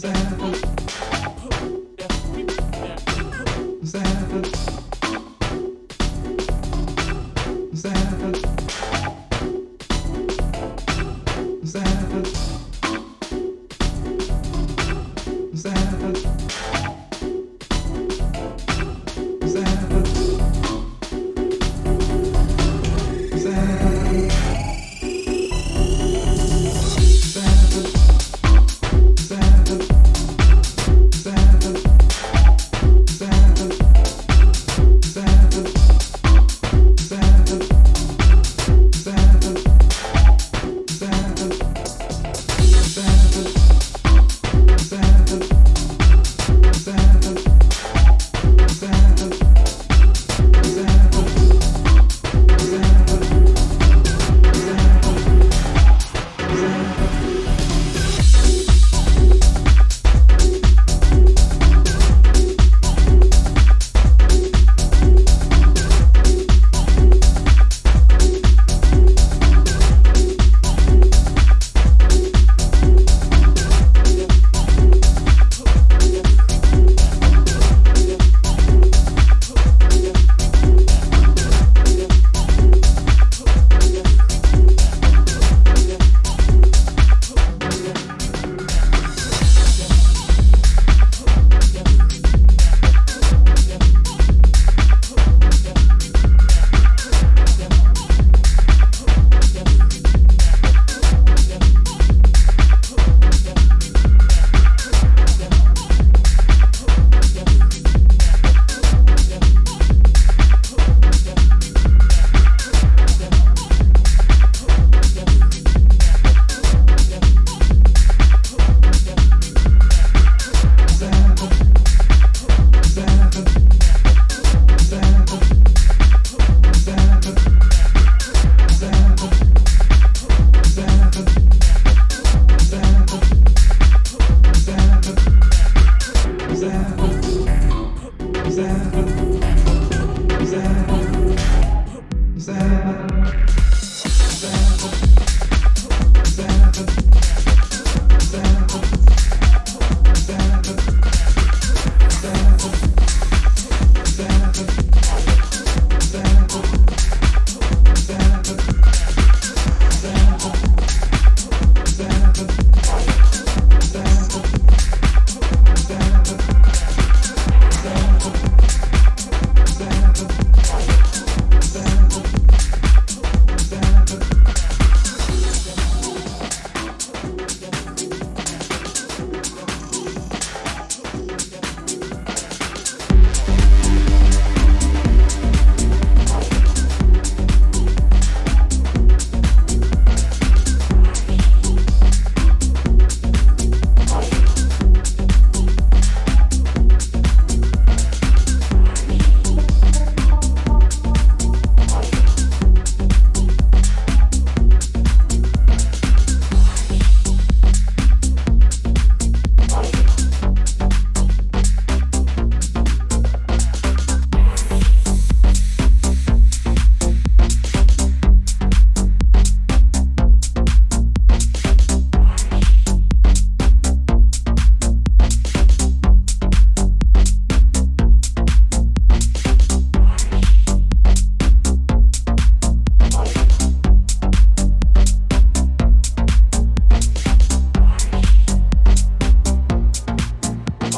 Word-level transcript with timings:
Cause 0.00 0.04
I 0.04 0.57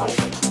Mike. 0.01 0.50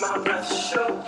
Gotcha. 0.00 1.00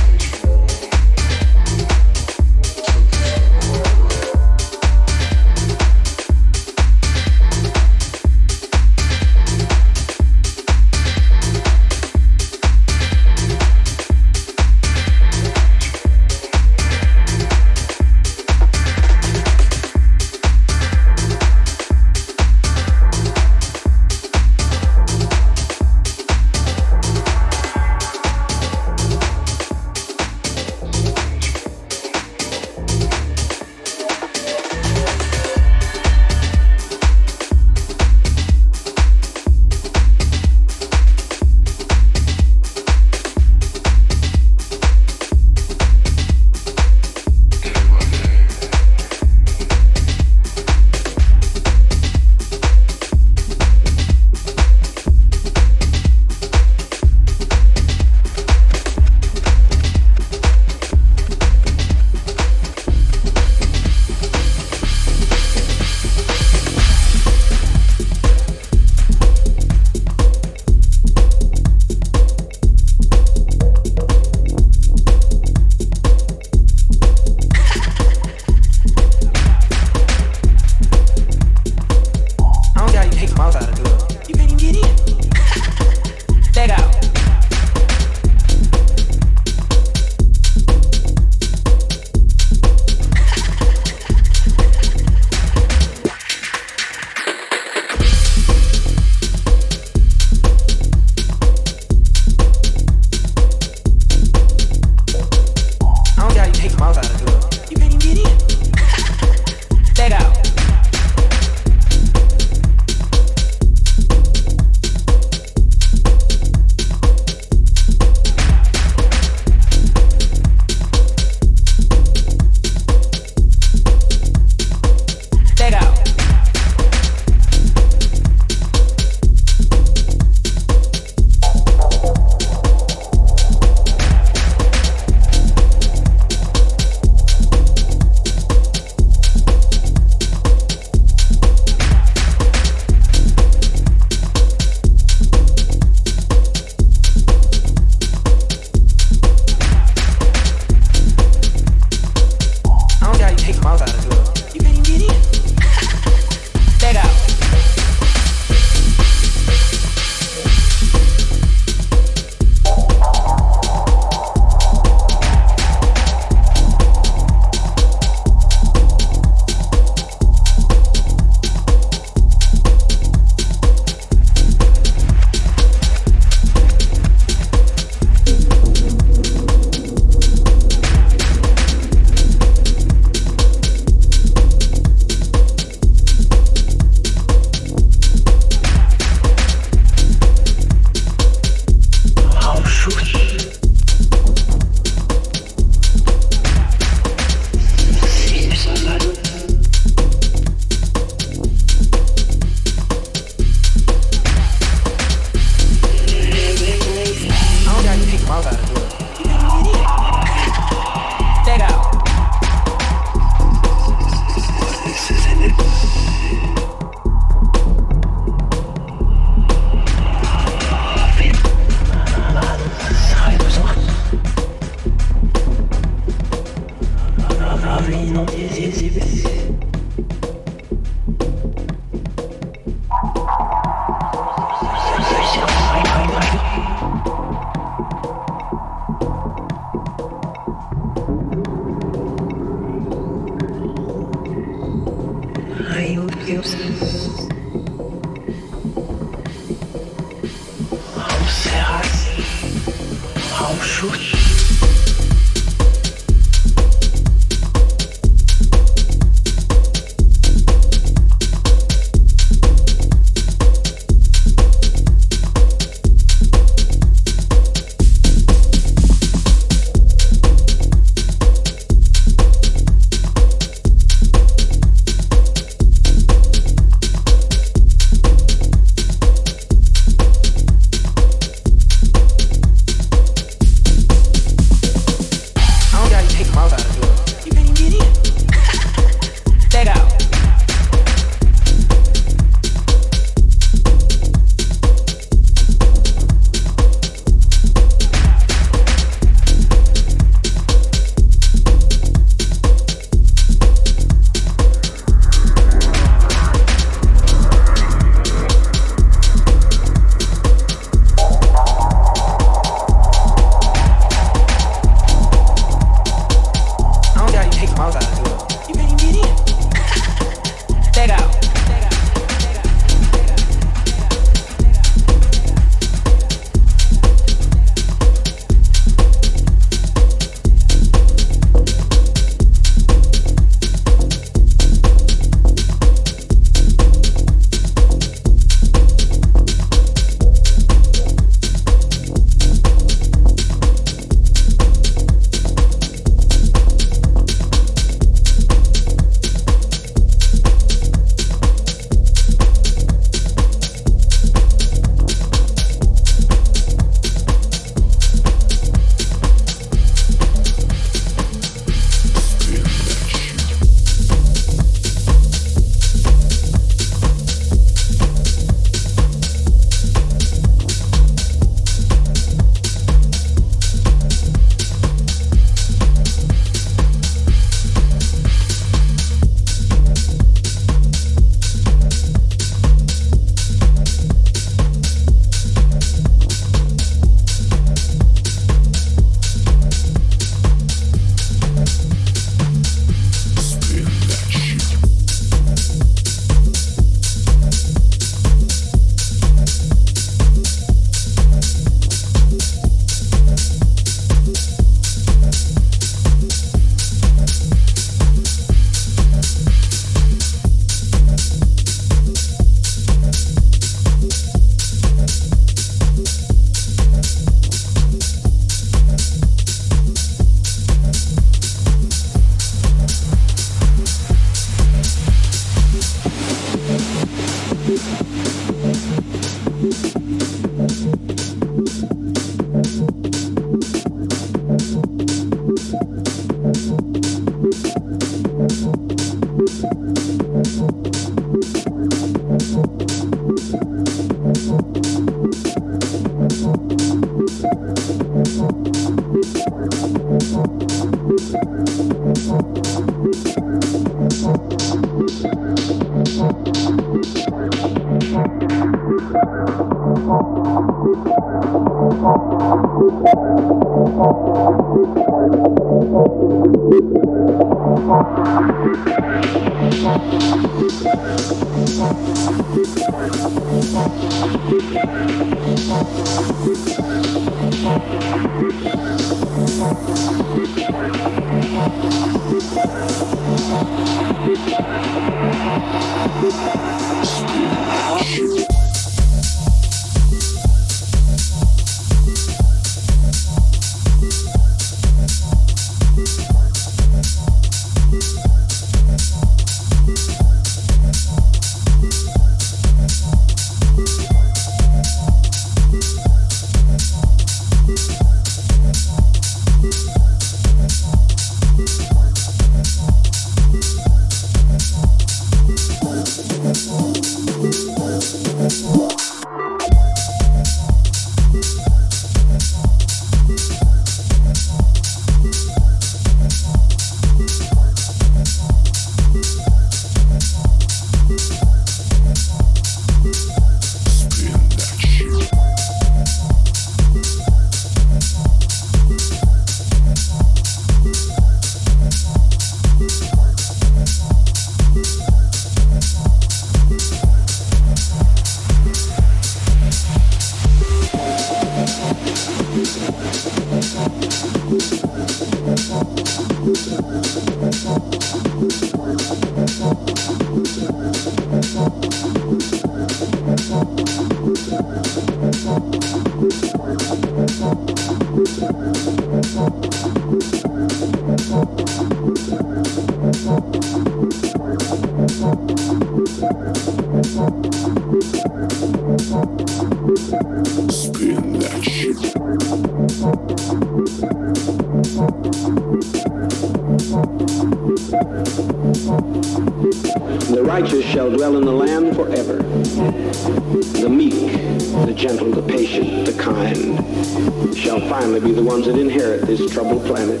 to 598.00 598.06
be 598.06 598.12
the 598.12 598.22
ones 598.22 598.46
that 598.46 598.56
inherit 598.56 599.02
this 599.02 599.30
troubled 599.30 599.64
planet. 599.66 600.00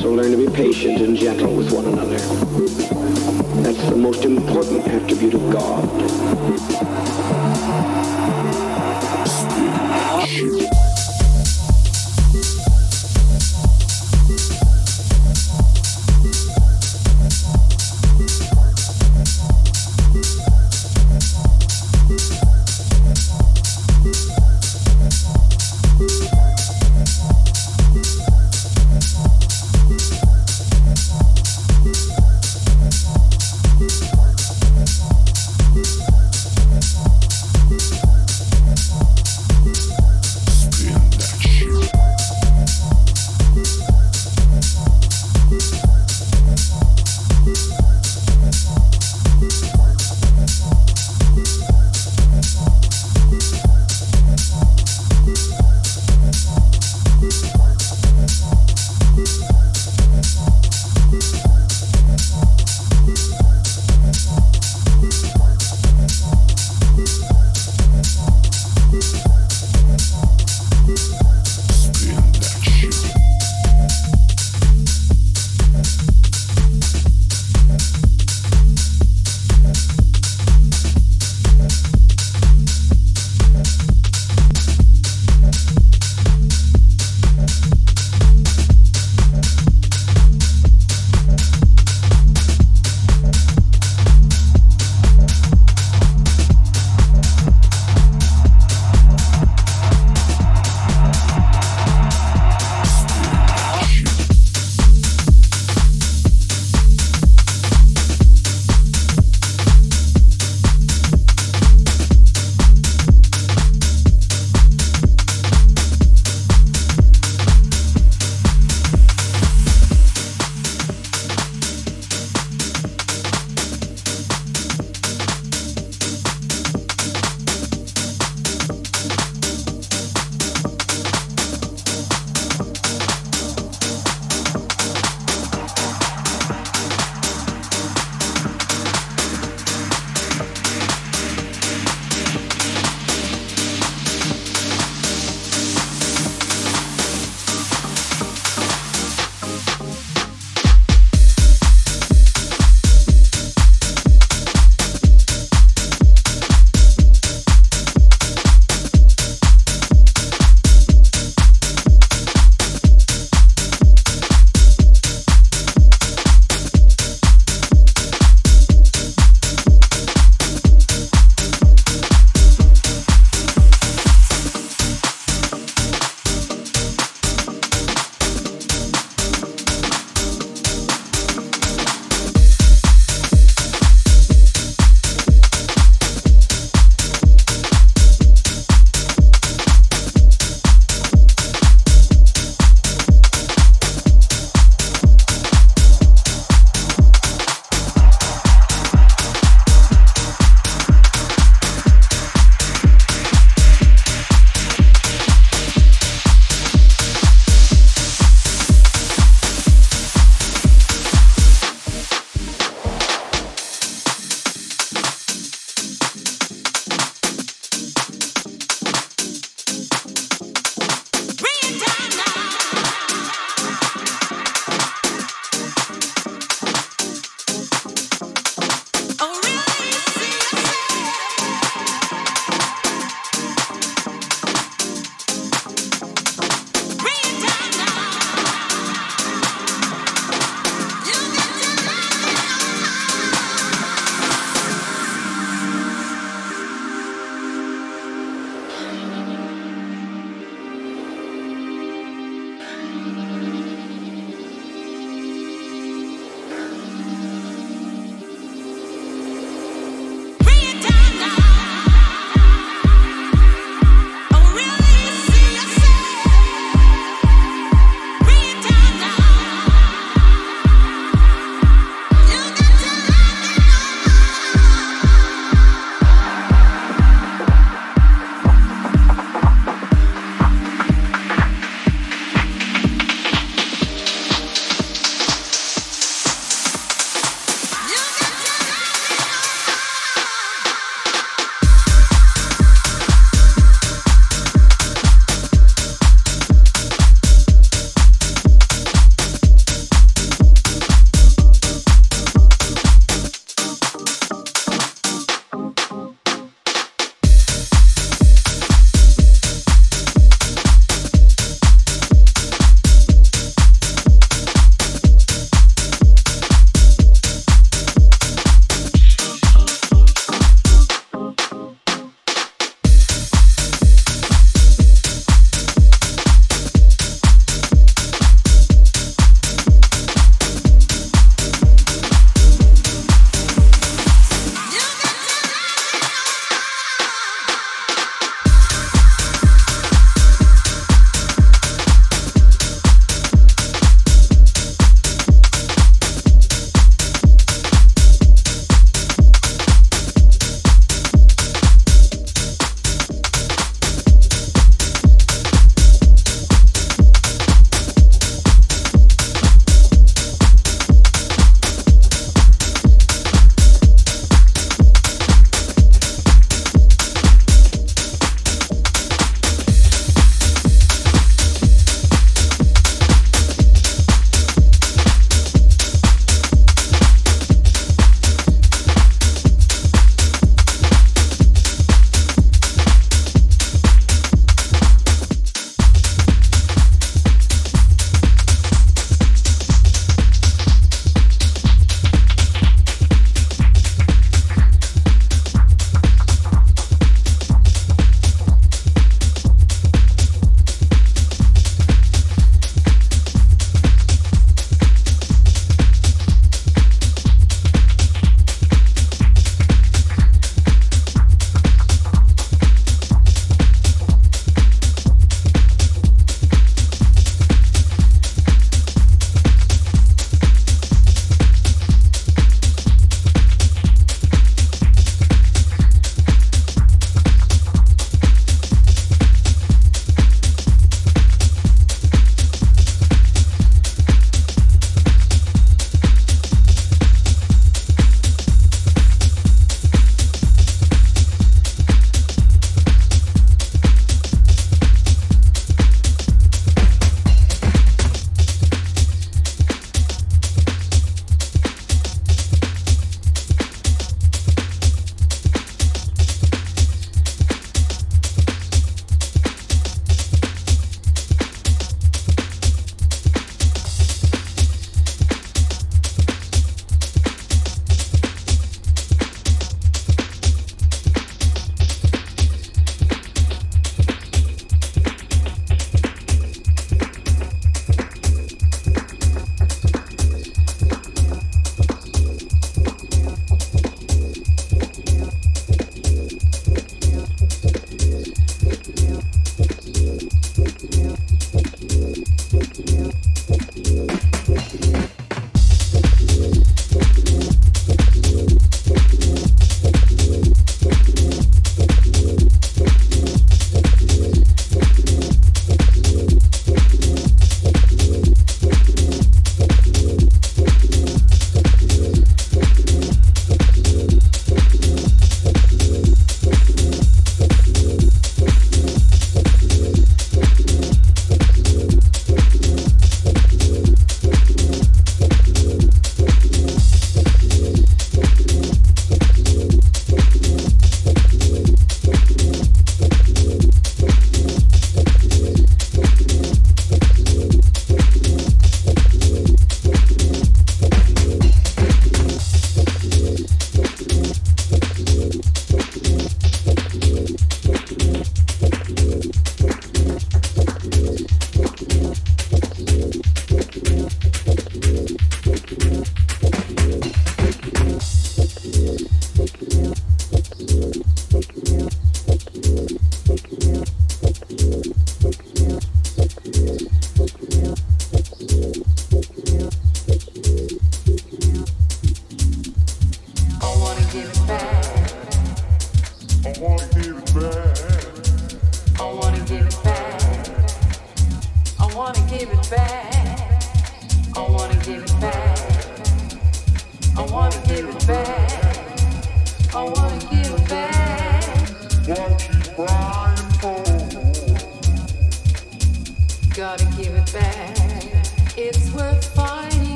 So 0.00 0.10
learn 0.10 0.32
to 0.32 0.36
be 0.36 0.48
patient 0.52 1.00
and 1.00 1.16
gentle 1.16 1.54
with 1.54 1.70
one 1.72 1.84
another. 1.84 2.18
That's 3.62 3.88
the 3.88 3.96
most 3.96 4.24
important 4.24 4.86
attribute 4.88 5.34
of 5.34 5.52
God. 5.52 6.33